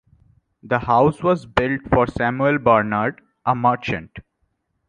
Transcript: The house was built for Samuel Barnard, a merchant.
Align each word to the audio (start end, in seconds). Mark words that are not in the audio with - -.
The 0.63 0.79
house 0.79 1.21
was 1.21 1.45
built 1.45 1.83
for 1.91 2.07
Samuel 2.07 2.57
Barnard, 2.57 3.21
a 3.45 3.53
merchant. 3.53 4.17